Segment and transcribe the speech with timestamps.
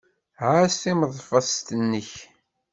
[0.51, 2.11] Ɛass timeḍfest-nnek.